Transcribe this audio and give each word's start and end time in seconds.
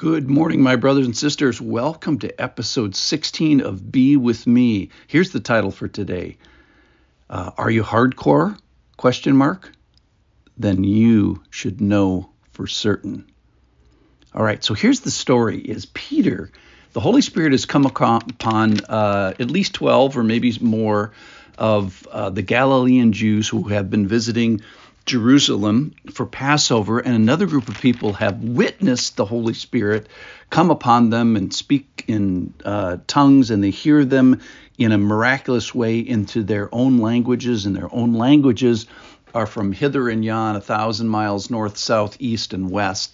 Good 0.00 0.30
morning, 0.30 0.62
my 0.62 0.76
brothers 0.76 1.04
and 1.04 1.14
sisters. 1.14 1.60
Welcome 1.60 2.20
to 2.20 2.40
episode 2.40 2.96
16 2.96 3.60
of 3.60 3.92
Be 3.92 4.16
With 4.16 4.46
Me. 4.46 4.88
Here's 5.06 5.32
the 5.32 5.40
title 5.40 5.70
for 5.70 5.88
today. 5.88 6.38
Uh, 7.28 7.50
are 7.58 7.70
you 7.70 7.82
hardcore? 7.82 8.58
Question 8.96 9.36
mark. 9.36 9.70
Then 10.56 10.84
you 10.84 11.42
should 11.50 11.82
know 11.82 12.30
for 12.52 12.66
certain. 12.66 13.30
All 14.34 14.42
right, 14.42 14.64
so 14.64 14.72
here's 14.72 15.00
the 15.00 15.10
story 15.10 15.58
is 15.58 15.84
Peter, 15.84 16.50
the 16.94 17.00
Holy 17.00 17.20
Spirit 17.20 17.52
has 17.52 17.66
come 17.66 17.84
upon 17.84 18.80
uh, 18.88 19.34
at 19.38 19.50
least 19.50 19.74
12 19.74 20.16
or 20.16 20.24
maybe 20.24 20.56
more 20.62 21.12
of 21.58 22.08
uh, 22.10 22.30
the 22.30 22.40
Galilean 22.40 23.12
Jews 23.12 23.46
who 23.46 23.64
have 23.64 23.90
been 23.90 24.08
visiting 24.08 24.62
Jerusalem 25.06 25.94
for 26.12 26.26
Passover, 26.26 26.98
and 27.00 27.14
another 27.14 27.46
group 27.46 27.68
of 27.68 27.80
people 27.80 28.12
have 28.14 28.42
witnessed 28.42 29.16
the 29.16 29.24
Holy 29.24 29.54
Spirit 29.54 30.06
come 30.50 30.70
upon 30.70 31.10
them 31.10 31.36
and 31.36 31.52
speak 31.52 32.04
in 32.06 32.54
uh, 32.64 32.98
tongues, 33.06 33.50
and 33.50 33.62
they 33.62 33.70
hear 33.70 34.04
them 34.04 34.40
in 34.78 34.92
a 34.92 34.98
miraculous 34.98 35.74
way 35.74 35.98
into 35.98 36.42
their 36.42 36.72
own 36.74 36.98
languages, 36.98 37.66
and 37.66 37.76
their 37.76 37.92
own 37.94 38.14
languages 38.14 38.86
are 39.34 39.46
from 39.46 39.72
hither 39.72 40.08
and 40.08 40.24
yon, 40.24 40.56
a 40.56 40.60
thousand 40.60 41.08
miles 41.08 41.50
north, 41.50 41.76
south, 41.76 42.16
east, 42.18 42.52
and 42.52 42.70
west. 42.70 43.12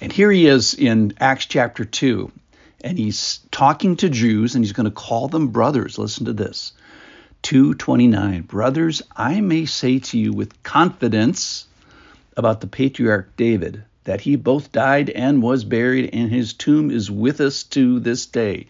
And 0.00 0.12
here 0.12 0.30
he 0.30 0.46
is 0.46 0.74
in 0.74 1.14
Acts 1.20 1.46
chapter 1.46 1.84
2, 1.84 2.30
and 2.82 2.98
he's 2.98 3.40
talking 3.50 3.96
to 3.96 4.08
Jews, 4.08 4.54
and 4.54 4.64
he's 4.64 4.72
going 4.72 4.84
to 4.84 4.90
call 4.90 5.28
them 5.28 5.48
brothers. 5.48 5.98
Listen 5.98 6.26
to 6.26 6.32
this. 6.32 6.72
2:29 7.42 8.46
Brothers, 8.46 9.02
I 9.16 9.40
may 9.40 9.64
say 9.64 9.98
to 9.98 10.18
you 10.18 10.32
with 10.32 10.62
confidence 10.62 11.66
about 12.36 12.60
the 12.60 12.66
patriarch 12.66 13.36
David 13.36 13.82
that 14.04 14.20
he 14.20 14.36
both 14.36 14.72
died 14.72 15.10
and 15.10 15.42
was 15.42 15.64
buried 15.64 16.10
and 16.12 16.30
his 16.30 16.52
tomb 16.52 16.90
is 16.90 17.10
with 17.10 17.40
us 17.40 17.62
to 17.64 18.00
this 18.00 18.26
day. 18.26 18.66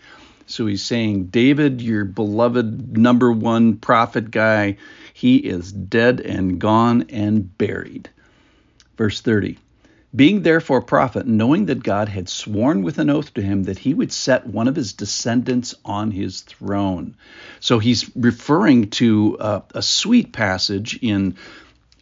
So 0.46 0.66
he's 0.66 0.82
saying 0.82 1.26
David, 1.26 1.80
your 1.80 2.04
beloved 2.04 2.96
number 2.96 3.32
1 3.32 3.76
prophet 3.76 4.30
guy, 4.30 4.76
he 5.14 5.36
is 5.36 5.72
dead 5.72 6.20
and 6.20 6.58
gone 6.58 7.06
and 7.08 7.56
buried. 7.56 8.10
Verse 8.96 9.20
30 9.20 9.58
being 10.14 10.42
therefore 10.42 10.78
a 10.78 10.82
prophet, 10.82 11.26
knowing 11.26 11.66
that 11.66 11.82
God 11.82 12.08
had 12.08 12.28
sworn 12.28 12.82
with 12.82 12.98
an 12.98 13.08
oath 13.08 13.32
to 13.34 13.42
him 13.42 13.64
that 13.64 13.78
he 13.78 13.94
would 13.94 14.12
set 14.12 14.46
one 14.46 14.68
of 14.68 14.76
his 14.76 14.92
descendants 14.92 15.74
on 15.84 16.10
his 16.10 16.42
throne. 16.42 17.16
So 17.60 17.78
he's 17.78 18.10
referring 18.14 18.90
to 18.90 19.38
uh, 19.38 19.60
a 19.74 19.82
sweet 19.82 20.32
passage 20.32 20.98
in 21.00 21.36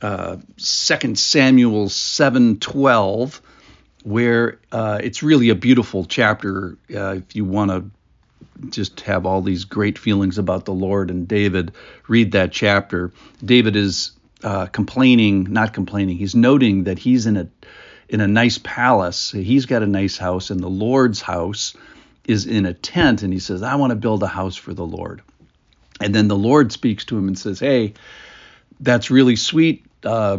uh, 0.03 0.37
2 0.57 1.15
Samuel 1.15 1.89
7:12 1.89 3.41
where 4.03 4.59
uh, 4.73 4.99
it's 5.03 5.23
really 5.23 5.51
a 5.51 5.55
beautiful 5.55 6.07
chapter 6.07 6.79
uh, 6.95 7.17
if 7.17 7.37
you 7.37 7.45
want 7.45 7.71
to 7.71 7.91
just 8.71 9.03
have 9.03 9.27
all 9.27 9.43
these 9.43 9.65
great 9.65 9.99
feelings 9.99 10.39
about 10.39 10.65
the 10.65 10.73
Lord 10.73 11.11
and 11.11 11.29
David, 11.29 11.73
read 12.09 12.33
that 12.33 12.53
chapter. 12.53 13.13
David 13.45 13.77
is 13.77 14.13
uh, 14.43 14.67
complaining, 14.67 15.45
not 15.51 15.73
complaining, 15.73 16.17
he's 16.17 16.35
noting 16.35 16.85
that 16.85 16.99
he's 16.99 17.27
in 17.27 17.37
a 17.37 17.49
in 18.11 18.21
a 18.21 18.27
nice 18.27 18.59
palace. 18.59 19.31
He's 19.31 19.67
got 19.67 19.85
a 19.85 19.87
nice 19.87 20.19
house, 20.19 20.51
and 20.51 20.61
the 20.61 20.69
Lord's 20.69 21.21
house 21.21 21.75
is 22.25 22.47
in 22.47 22.67
a 22.67 22.75
tent. 22.75 23.23
And 23.23 23.33
he 23.33 23.39
says, 23.39 23.63
I 23.63 23.77
want 23.77 23.93
to 23.93 23.97
build 23.97 24.23
a 24.25 24.27
house 24.27 24.57
for 24.57 24.75
the 24.75 24.85
Lord. 24.85 25.23
And 26.01 26.13
then 26.13 26.27
the 26.27 26.37
Lord 26.37 26.73
speaks 26.73 27.05
to 27.07 27.17
him 27.17 27.29
and 27.29 27.39
says, 27.39 27.61
Hey, 27.61 27.95
that's 28.81 29.11
really 29.11 29.37
sweet. 29.37 29.87
Uh, 30.03 30.39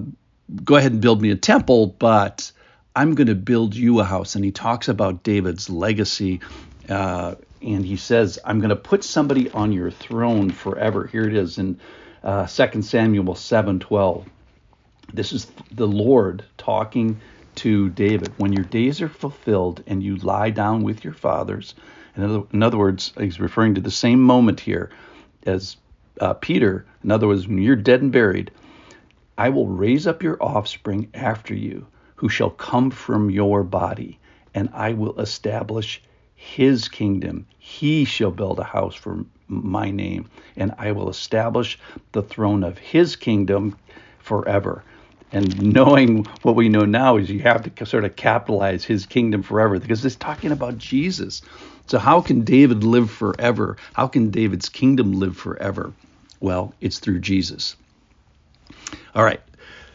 go 0.64 0.75
ahead 0.75 0.92
and 0.92 1.02
build 1.02 1.22
me 1.22 1.31
a 1.31 1.36
temple, 1.36 1.88
but 1.88 2.52
I'm 2.94 3.16
going 3.16 3.27
to 3.27 3.36
build 3.36 3.73
you 3.73 4.02
a 4.02 4.03
house. 4.03 4.36
And 4.36 4.44
he 4.44 4.52
talks 4.52 4.89
about 4.89 5.23
David's 5.23 5.69
legacy. 5.69 6.42
Uh, 6.89 7.36
and 7.61 7.86
he 7.86 7.95
says, 7.95 8.38
I'm 8.44 8.59
going 8.59 8.69
to 8.69 8.75
put 8.75 9.05
somebody 9.05 9.49
on 9.52 9.72
your 9.72 9.92
throne 9.92 10.52
forever. 10.52 11.08
Here 11.08 11.26
it 11.26 11.36
is 11.36 11.58
in 11.58 11.80
uh, 12.21 12.48
2 12.48 12.81
Samuel 12.81 13.33
7:12. 13.33 14.26
This 15.14 15.31
is 15.31 15.48
the 15.71 15.87
Lord 15.87 16.43
talking 16.58 17.21
to 17.61 17.89
David, 17.92 18.33
when 18.38 18.54
your 18.54 18.64
days 18.64 19.02
are 19.02 19.08
fulfilled 19.08 19.83
and 19.86 20.02
you 20.02 20.16
lie 20.16 20.49
down 20.49 20.82
with 20.82 21.04
your 21.04 21.14
fathers, 21.14 21.76
in 22.16 22.23
other, 22.23 22.44
in 22.52 22.64
other 22.64 22.80
words, 22.80 23.14
he's 23.20 23.39
referring 23.39 23.76
to 23.76 23.82
the 23.82 23.92
same 23.92 24.20
moment 24.20 24.60
here 24.60 24.89
as 25.45 25.77
uh, 26.20 26.33
Peter. 26.33 26.88
In 27.04 27.11
other 27.11 27.27
words, 27.27 27.48
when 27.48 27.60
you're 27.60 27.76
dead 27.76 28.02
and 28.02 28.11
buried, 28.11 28.49
I 29.38 29.49
will 29.49 29.67
raise 29.67 30.08
up 30.08 30.23
your 30.23 30.42
offspring 30.42 31.10
after 31.14 31.54
you, 31.54 31.86
who 32.16 32.30
shall 32.30 32.49
come 32.49 32.89
from 32.89 33.30
your 33.30 33.64
body, 33.64 34.17
and 34.55 34.70
I 34.73 34.93
will 34.93 35.20
establish 35.20 36.02
his 36.33 36.89
kingdom. 36.89 37.45
He 37.60 38.05
shall 38.05 38.32
build 38.32 38.58
a 38.58 38.64
house 38.64 38.95
for 38.95 39.23
my 39.48 39.92
name, 39.92 40.32
and 40.55 40.73
I 40.80 40.93
will 40.93 41.11
establish 41.11 41.78
the 42.11 42.23
throne 42.23 42.64
of 42.64 42.80
his 42.80 43.16
kingdom 43.16 43.78
forever. 44.17 44.83
And 45.31 45.73
knowing 45.73 46.25
what 46.42 46.55
we 46.55 46.67
know 46.67 46.86
now 46.86 47.17
is 47.17 47.30
you 47.30 47.39
have 47.39 47.73
to 47.73 47.86
sort 47.86 48.03
of 48.03 48.15
capitalize 48.15 48.83
his 48.83 49.05
kingdom 49.05 49.43
forever 49.43 49.80
because 49.80 50.03
it's 50.05 50.15
talking 50.15 50.52
about 50.52 50.77
Jesus. 50.77 51.42
So, 51.87 51.99
how 51.99 52.21
can 52.21 52.42
David 52.42 52.83
live 52.83 53.09
forever? 53.09 53.77
How 53.93 54.08
can 54.08 54.30
David's 54.31 54.69
kingdom 54.69 55.14
live 55.14 55.37
forever? 55.37 55.93
Well, 56.42 56.73
it's 56.81 56.99
through 56.99 57.19
Jesus. 57.19 57.75
All 59.15 59.23
right. 59.23 59.42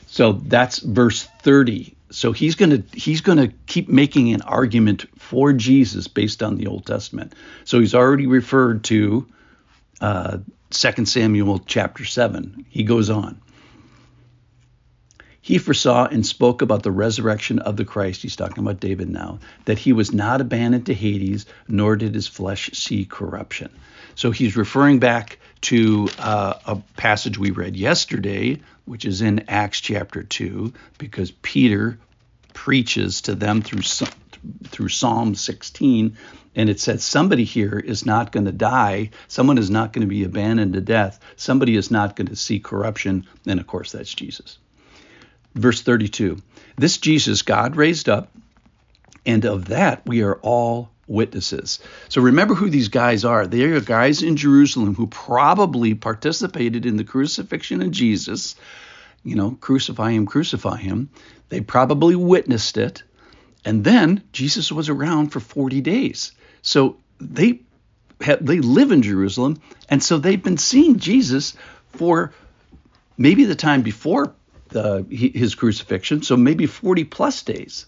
So 0.07 0.33
that's 0.33 0.79
verse 0.79 1.25
30. 1.43 1.95
So 2.11 2.33
he's 2.33 2.55
going 2.55 2.71
to 2.71 2.99
he's 2.99 3.21
going 3.21 3.39
to 3.39 3.49
keep 3.67 3.89
making 3.89 4.33
an 4.33 4.43
argument 4.43 5.07
for 5.19 5.53
Jesus 5.53 6.09
based 6.09 6.43
on 6.43 6.57
the 6.57 6.69
Old 6.69 6.87
Testament. 6.87 7.35
So 7.65 7.81
he's 7.81 7.95
already 7.95 8.27
referred 8.27 8.85
to 8.85 9.27
uh, 10.01 10.39
2 10.71 11.05
Samuel 11.05 11.59
chapter 11.59 12.05
7. 12.05 12.65
He 12.71 12.85
goes 12.85 13.11
on. 13.11 13.41
He 15.47 15.59
foresaw 15.59 16.07
and 16.07 16.27
spoke 16.27 16.61
about 16.61 16.83
the 16.83 16.91
resurrection 16.91 17.61
of 17.61 17.77
the 17.77 17.85
Christ. 17.85 18.21
He's 18.21 18.35
talking 18.35 18.65
about 18.65 18.81
David 18.81 19.09
now, 19.09 19.39
that 19.67 19.79
he 19.79 19.93
was 19.93 20.13
not 20.13 20.41
abandoned 20.41 20.87
to 20.87 20.93
Hades, 20.93 21.47
nor 21.69 21.95
did 21.95 22.17
his 22.17 22.27
flesh 22.27 22.69
see 22.73 23.05
corruption. 23.05 23.71
So 24.17 24.33
he's 24.33 24.57
referring 24.57 24.99
back 24.99 25.39
to 25.61 26.09
uh, 26.19 26.55
a 26.67 26.83
passage 26.97 27.39
we 27.39 27.53
read 27.53 27.77
yesterday, 27.77 28.61
which 28.87 29.05
is 29.05 29.23
in 29.23 29.45
Acts 29.47 29.81
chapter 29.81 30.25
2, 30.25 30.73
because 30.99 31.31
Peter 31.31 31.97
preaches 32.53 33.21
to 33.21 33.37
them 33.37 33.63
through 33.63 33.83
through 34.65 34.89
Psalm 34.89 35.37
16, 35.37 36.17
and 36.57 36.69
it 36.69 36.81
says 36.81 37.05
somebody 37.05 37.45
here 37.45 37.79
is 37.79 38.05
not 38.05 38.33
going 38.33 38.47
to 38.47 38.53
die, 38.53 39.11
someone 39.29 39.59
is 39.59 39.71
not 39.71 39.93
going 39.93 40.03
to 40.03 40.13
be 40.13 40.25
abandoned 40.25 40.73
to 40.73 40.81
death, 40.81 41.21
somebody 41.37 41.77
is 41.77 41.93
not 41.93 42.17
going 42.17 42.27
to 42.27 42.37
see 42.37 42.59
corruption, 42.59 43.29
and 43.47 43.61
of 43.61 43.69
course 43.69 43.93
that's 43.93 44.13
Jesus. 44.13 44.59
Verse 45.57 45.81
32 45.81 46.37
This 46.77 46.99
Jesus 46.99 47.43
God 47.43 47.77
raised 47.77 48.09
up, 48.09 48.31
and 49.25 49.45
of 49.45 49.67
that 49.67 50.07
we 50.07 50.23
are 50.23 50.37
all 50.37 50.91
witnesses. 51.09 51.79
So 52.09 52.21
remember 52.21 52.55
who 52.55 52.69
these 52.69 52.89
guys 52.89 53.25
are. 53.25 53.47
They 53.47 53.63
are 53.65 53.81
guys 53.81 54.23
in 54.23 54.37
Jerusalem 54.37 54.95
who 54.95 55.07
probably 55.07 55.95
participated 55.95 56.85
in 56.85 56.97
the 56.97 57.05
crucifixion 57.05 57.81
of 57.81 57.91
Jesus. 57.91 58.55
You 59.25 59.35
know, 59.35 59.57
crucify 59.61 60.13
him, 60.13 60.27
crucify 60.27 60.77
him. 60.77 61.09
They 61.49 61.61
probably 61.61 62.17
witnessed 62.17 62.77
it. 62.77 63.03
And 63.65 63.83
then 63.83 64.23
Jesus 64.33 64.71
was 64.71 64.89
around 64.89 65.31
for 65.31 65.41
40 65.41 65.81
days. 65.81 66.33
So 66.61 66.99
they 67.19 67.61
have, 68.21 68.45
they 68.45 68.61
live 68.61 68.93
in 68.93 69.03
Jerusalem, 69.03 69.61
and 69.89 70.03
so 70.03 70.19
they've 70.19 70.43
been 70.43 70.59
seeing 70.59 70.99
Jesus 70.99 71.55
for 71.89 72.33
maybe 73.17 73.45
the 73.45 73.55
time 73.55 73.83
before 73.83 74.35
Uh, 74.77 75.03
the, 75.09 75.31
his 75.35 75.55
crucifixion, 75.55 76.23
so 76.23 76.37
maybe 76.37 76.67
40 76.67 77.05
plus 77.05 77.43
days. 77.43 77.87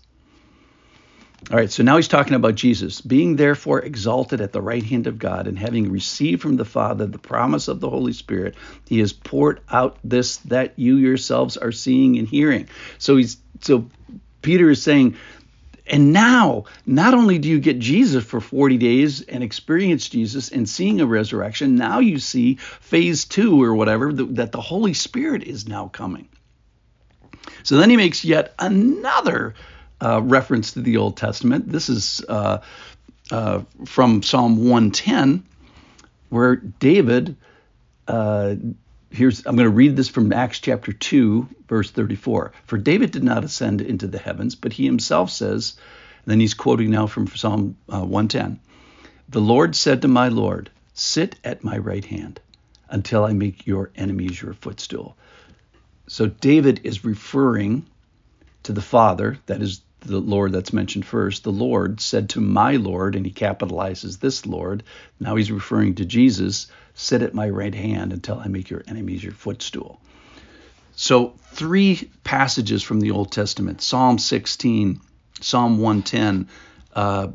All 1.50 1.56
right, 1.56 1.70
so 1.70 1.82
now 1.82 1.96
he's 1.96 2.08
talking 2.08 2.34
about 2.34 2.54
Jesus, 2.54 3.02
being 3.02 3.36
therefore 3.36 3.80
exalted 3.80 4.40
at 4.40 4.52
the 4.52 4.62
right 4.62 4.82
hand 4.82 5.06
of 5.06 5.18
God, 5.18 5.46
and 5.46 5.58
having 5.58 5.92
received 5.92 6.40
from 6.40 6.56
the 6.56 6.64
Father 6.64 7.06
the 7.06 7.18
promise 7.18 7.68
of 7.68 7.80
the 7.80 7.90
Holy 7.90 8.14
Spirit, 8.14 8.54
he 8.88 9.00
has 9.00 9.12
poured 9.12 9.60
out 9.70 9.98
this 10.02 10.38
that 10.38 10.78
you 10.78 10.96
yourselves 10.96 11.58
are 11.58 11.72
seeing 11.72 12.18
and 12.18 12.26
hearing. 12.26 12.68
So 12.98 13.16
he's 13.16 13.36
so 13.60 13.88
Peter 14.40 14.70
is 14.70 14.82
saying, 14.82 15.16
and 15.86 16.12
now, 16.12 16.64
not 16.86 17.14
only 17.14 17.38
do 17.38 17.48
you 17.48 17.60
get 17.60 17.78
Jesus 17.78 18.24
for 18.24 18.40
40 18.40 18.78
days 18.78 19.20
and 19.22 19.42
experience 19.44 20.08
Jesus 20.08 20.50
and 20.50 20.68
seeing 20.68 21.00
a 21.00 21.06
resurrection, 21.06 21.76
now 21.76 21.98
you 21.98 22.18
see 22.18 22.54
phase 22.54 23.26
two 23.26 23.62
or 23.62 23.74
whatever, 23.74 24.12
that 24.12 24.52
the 24.52 24.60
Holy 24.60 24.94
Spirit 24.94 25.44
is 25.44 25.68
now 25.68 25.88
coming. 25.88 26.28
So 27.62 27.76
then 27.76 27.90
he 27.90 27.96
makes 27.96 28.24
yet 28.24 28.54
another 28.58 29.54
uh, 30.00 30.22
reference 30.22 30.72
to 30.72 30.80
the 30.80 30.96
Old 30.96 31.16
Testament. 31.16 31.68
This 31.70 31.88
is 31.88 32.24
uh, 32.28 32.58
uh, 33.30 33.62
from 33.84 34.22
Psalm 34.22 34.56
110, 34.68 35.44
where 36.30 36.56
David, 36.56 37.36
uh, 38.06 38.54
here's, 39.10 39.44
I'm 39.46 39.56
going 39.56 39.68
to 39.68 39.74
read 39.74 39.96
this 39.96 40.08
from 40.08 40.32
Acts 40.32 40.60
chapter 40.60 40.92
2, 40.92 41.48
verse 41.68 41.90
34. 41.90 42.52
For 42.64 42.78
David 42.78 43.10
did 43.10 43.24
not 43.24 43.44
ascend 43.44 43.80
into 43.80 44.06
the 44.06 44.18
heavens, 44.18 44.54
but 44.54 44.72
he 44.72 44.84
himself 44.84 45.30
says, 45.30 45.76
Then 46.26 46.40
he's 46.40 46.54
quoting 46.54 46.90
now 46.90 47.06
from 47.06 47.26
Psalm 47.26 47.76
uh, 47.88 48.00
110. 48.00 48.60
The 49.28 49.40
Lord 49.40 49.76
said 49.76 50.02
to 50.02 50.08
my 50.08 50.28
Lord, 50.28 50.70
Sit 50.94 51.36
at 51.44 51.62
my 51.62 51.76
right 51.78 52.04
hand 52.04 52.40
until 52.88 53.24
I 53.24 53.32
make 53.32 53.66
your 53.66 53.90
enemies 53.94 54.40
your 54.40 54.54
footstool. 54.54 55.16
So 56.08 56.26
David 56.26 56.80
is 56.84 57.04
referring 57.04 57.86
to 58.64 58.72
the 58.72 58.82
Father, 58.82 59.38
that 59.46 59.62
is 59.62 59.82
the 60.00 60.18
Lord 60.18 60.52
that's 60.52 60.72
mentioned 60.72 61.04
first. 61.04 61.44
The 61.44 61.52
Lord 61.52 62.00
said 62.00 62.30
to 62.30 62.40
my 62.40 62.76
Lord, 62.76 63.14
and 63.14 63.26
he 63.26 63.32
capitalizes 63.32 64.18
this 64.18 64.46
Lord. 64.46 64.82
Now 65.20 65.36
he's 65.36 65.50
referring 65.50 65.96
to 65.96 66.04
Jesus, 66.04 66.68
sit 66.94 67.22
at 67.22 67.34
my 67.34 67.48
right 67.48 67.74
hand 67.74 68.12
until 68.12 68.38
I 68.38 68.48
make 68.48 68.70
your 68.70 68.82
enemies 68.86 69.22
your 69.22 69.32
footstool. 69.32 70.00
So, 70.96 71.34
three 71.52 72.10
passages 72.24 72.82
from 72.82 73.00
the 73.00 73.12
Old 73.12 73.30
Testament 73.30 73.80
Psalm 73.82 74.18
16, 74.18 75.00
Psalm 75.40 75.78
110, 75.78 76.48
uh, 76.94 77.28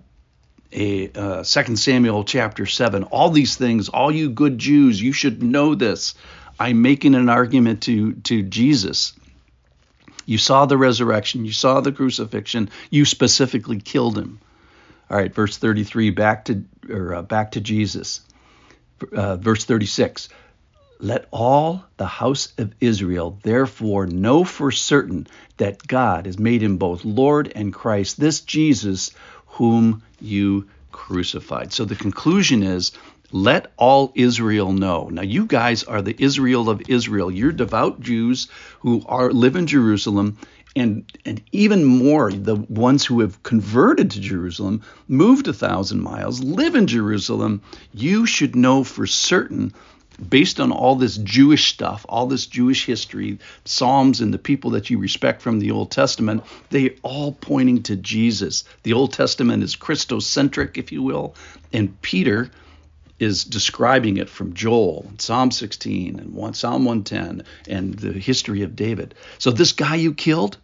a 0.73 1.11
uh, 1.11 1.43
2 1.43 1.75
Samuel 1.75 2.23
chapter 2.23 2.65
7. 2.65 3.03
All 3.03 3.29
these 3.29 3.55
things, 3.55 3.89
all 3.89 4.11
you 4.11 4.29
good 4.29 4.57
Jews, 4.57 5.01
you 5.01 5.13
should 5.13 5.43
know 5.43 5.75
this. 5.75 6.15
I'm 6.63 6.81
making 6.81 7.13
an 7.13 7.27
argument 7.27 7.83
to, 7.83 8.13
to 8.13 8.41
Jesus. 8.41 9.11
You 10.25 10.37
saw 10.37 10.65
the 10.65 10.77
resurrection, 10.77 11.43
you 11.43 11.51
saw 11.51 11.81
the 11.81 11.91
crucifixion, 11.91 12.69
you 12.89 13.03
specifically 13.03 13.81
killed 13.81 14.17
him. 14.17 14.39
All 15.09 15.17
right, 15.17 15.35
verse 15.35 15.57
33, 15.57 16.11
back 16.11 16.45
to 16.45 16.63
or 16.89 17.15
uh, 17.15 17.21
back 17.21 17.51
to 17.51 17.59
Jesus. 17.59 18.21
Uh, 19.11 19.35
verse 19.35 19.65
36. 19.65 20.29
Let 20.99 21.27
all 21.31 21.83
the 21.97 22.07
house 22.07 22.53
of 22.57 22.73
Israel 22.79 23.37
therefore 23.43 24.07
know 24.07 24.45
for 24.45 24.71
certain 24.71 25.27
that 25.57 25.85
God 25.85 26.27
has 26.27 26.39
made 26.39 26.63
him 26.63 26.77
both 26.77 27.03
Lord 27.03 27.51
and 27.53 27.73
Christ, 27.73 28.17
this 28.17 28.39
Jesus 28.39 29.11
whom 29.47 30.01
you 30.21 30.69
crucified. 30.93 31.73
So 31.73 31.83
the 31.83 31.97
conclusion 31.97 32.63
is 32.63 32.93
let 33.33 33.71
all 33.77 34.11
Israel 34.13 34.71
know. 34.71 35.09
Now, 35.09 35.23
you 35.23 35.47
guys 35.47 35.83
are 35.83 36.03
the 36.03 36.15
Israel 36.19 36.69
of 36.69 36.83
Israel. 36.87 37.31
You're 37.31 37.51
devout 37.51 37.99
Jews 37.99 38.47
who 38.81 39.03
are 39.07 39.31
live 39.31 39.55
in 39.55 39.65
Jerusalem, 39.65 40.37
and 40.75 41.11
and 41.25 41.41
even 41.51 41.83
more, 41.83 42.31
the 42.31 42.55
ones 42.55 43.03
who 43.03 43.21
have 43.21 43.41
converted 43.41 44.11
to 44.11 44.21
Jerusalem, 44.21 44.83
moved 45.07 45.47
a 45.47 45.53
thousand 45.53 46.01
miles, 46.01 46.43
live 46.43 46.75
in 46.75 46.85
Jerusalem. 46.85 47.61
You 47.91 48.27
should 48.27 48.55
know 48.55 48.83
for 48.83 49.07
certain 49.07 49.73
based 50.29 50.59
on 50.59 50.71
all 50.71 50.95
this 50.95 51.17
Jewish 51.17 51.73
stuff, 51.73 52.05
all 52.07 52.27
this 52.27 52.45
Jewish 52.45 52.85
history, 52.85 53.39
Psalms 53.65 54.21
and 54.21 54.31
the 54.31 54.37
people 54.37 54.69
that 54.71 54.91
you 54.91 54.99
respect 54.99 55.41
from 55.41 55.57
the 55.57 55.71
Old 55.71 55.89
Testament, 55.89 56.43
they 56.69 56.97
all 57.01 57.31
pointing 57.31 57.81
to 57.83 57.95
Jesus. 57.95 58.63
The 58.83 58.93
Old 58.93 59.11
Testament 59.11 59.63
is 59.63 59.75
Christocentric, 59.75 60.77
if 60.77 60.91
you 60.91 61.01
will, 61.01 61.33
and 61.73 61.99
Peter 62.03 62.51
is 63.23 63.43
describing 63.43 64.17
it 64.17 64.29
from 64.29 64.53
Joel, 64.53 65.09
Psalm 65.17 65.51
16, 65.51 66.19
and 66.19 66.33
one, 66.33 66.53
Psalm 66.53 66.85
110, 66.85 67.43
and 67.67 67.93
the 67.95 68.13
history 68.13 68.61
of 68.61 68.75
David. 68.75 69.15
So 69.39 69.51
this 69.51 69.71
guy 69.71 69.95
you 69.95 70.13
killed, 70.13 70.57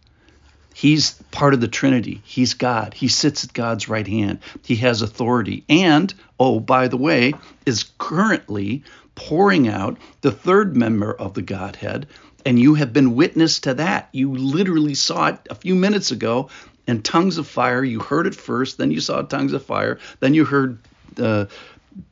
he's 0.74 1.14
part 1.32 1.54
of 1.54 1.62
the 1.62 1.68
Trinity. 1.68 2.22
He's 2.26 2.54
God. 2.54 2.94
He 2.94 3.08
sits 3.08 3.44
at 3.44 3.54
God's 3.54 3.90
right 3.90 4.08
hand. 4.08 4.40
He 4.64 4.76
has 4.78 5.02
authority. 5.02 5.64
And, 5.70 6.14
oh, 6.40 6.60
by 6.60 6.88
the 6.88 6.98
way, 6.98 7.34
is 7.66 7.86
currently 7.98 8.84
pouring 9.16 9.68
out 9.68 9.98
the 10.22 10.32
third 10.32 10.76
member 10.76 11.14
of 11.14 11.34
the 11.34 11.42
Godhead, 11.42 12.08
and 12.46 12.58
you 12.58 12.76
have 12.76 12.94
been 12.94 13.16
witness 13.16 13.60
to 13.62 13.74
that. 13.74 14.08
You 14.14 14.34
literally 14.34 14.96
saw 14.96 15.28
it 15.28 15.40
a 15.50 15.56
few 15.56 15.76
minutes 15.76 16.12
ago 16.12 16.50
in 16.88 17.02
tongues 17.02 17.38
of 17.38 17.46
fire. 17.46 17.84
You 17.84 18.00
heard 18.00 18.28
it 18.28 18.36
first, 18.36 18.78
then 18.78 18.92
you 18.92 19.02
saw 19.02 19.22
tongues 19.22 19.54
of 19.54 19.66
fire, 19.66 20.00
then 20.22 20.34
you 20.34 20.46
heard 20.46 20.80
uh, 21.18 21.46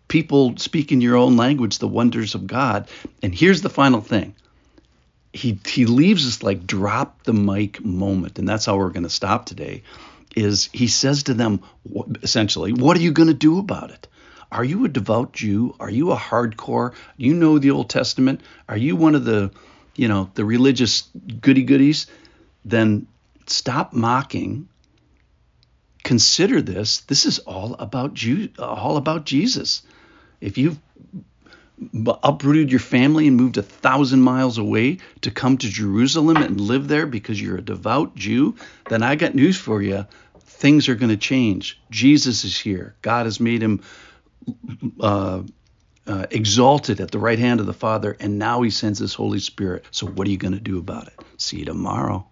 people 0.08 0.58
speak 0.58 0.92
in 0.92 1.02
your 1.02 1.16
own 1.16 1.38
language 1.38 1.80
the 1.80 1.88
wonders 1.88 2.36
of 2.36 2.48
God. 2.48 2.88
And 3.22 3.34
here's 3.34 3.62
the 3.62 3.70
final 3.70 4.02
thing. 4.02 4.36
He, 5.34 5.60
he 5.68 5.86
leaves 5.86 6.28
us 6.28 6.42
like 6.42 6.66
drop 6.66 7.24
the 7.24 7.34
mic 7.34 7.84
moment, 7.84 8.40
and 8.40 8.48
that's 8.48 8.66
how 8.66 8.78
we're 8.78 8.90
going 8.90 9.04
to 9.04 9.10
stop 9.10 9.46
today. 9.46 9.84
Is 10.36 10.70
he 10.72 10.88
says 10.88 11.24
to 11.24 11.34
them 11.34 11.62
essentially, 12.24 12.72
what 12.72 12.98
are 12.98 13.02
you 13.02 13.12
going 13.12 13.28
to 13.28 13.34
do 13.34 13.60
about 13.60 13.92
it? 13.92 14.08
Are 14.52 14.64
you 14.64 14.86
a 14.86 14.90
devout 14.90 15.34
Jew? 15.34 15.76
Are 15.80 15.90
you 15.90 16.12
a 16.12 16.16
hardcore? 16.16 16.94
You 17.18 17.34
know 17.34 17.60
the 17.60 17.72
Old 17.72 17.90
Testament? 17.90 18.42
Are 18.70 18.78
you 18.78 18.96
one 18.96 19.16
of 19.16 19.26
the, 19.26 19.52
you 19.96 20.08
know, 20.08 20.30
the 20.36 20.46
religious 20.46 21.04
goody 21.42 21.64
goodies? 21.64 22.08
Then 22.64 23.08
stop 23.46 23.94
mocking. 23.94 24.70
Consider 26.08 26.62
this. 26.62 27.02
This 27.02 27.26
is 27.26 27.40
all 27.40 27.74
about 27.74 28.14
Jew, 28.14 28.48
all 28.58 28.96
about 28.96 29.26
Jesus. 29.26 29.82
If 30.40 30.58
you've 30.58 30.80
uprooted 32.24 32.72
your 32.72 32.80
family 32.80 33.28
and 33.28 33.36
moved 33.36 33.58
a 33.58 33.62
thousand 33.62 34.22
miles 34.22 34.58
away 34.58 35.00
to 35.24 35.32
come 35.32 35.58
to 35.58 35.68
Jerusalem 35.68 36.38
and 36.38 36.62
live 36.62 36.88
there 36.88 37.08
because 37.08 37.42
you're 37.42 37.58
a 37.58 37.62
devout 37.62 38.16
Jew, 38.16 38.56
then 38.88 39.04
I 39.04 39.16
got 39.16 39.36
news 39.36 39.58
for 39.58 39.82
you. 39.82 40.08
Things 40.40 40.88
are 40.88 40.96
going 40.96 41.10
to 41.10 41.18
change. 41.18 41.78
Jesus 41.92 42.46
is 42.46 42.58
here. 42.58 42.96
God 43.02 43.26
has 43.26 43.42
made 43.42 43.62
him 43.62 43.84
uh, 45.02 45.44
uh, 46.08 46.26
exalted 46.32 47.02
at 47.02 47.12
the 47.12 47.20
right 47.20 47.38
hand 47.38 47.60
of 47.60 47.66
the 47.66 47.74
Father, 47.74 48.16
and 48.18 48.40
now 48.40 48.62
he 48.62 48.70
sends 48.70 49.00
his 49.00 49.14
Holy 49.14 49.40
Spirit. 49.40 49.84
So, 49.92 50.08
what 50.08 50.26
are 50.26 50.32
you 50.32 50.38
going 50.38 50.54
to 50.54 50.62
do 50.62 50.80
about 50.80 51.08
it? 51.08 51.20
See 51.36 51.58
you 51.58 51.66
tomorrow. 51.66 52.26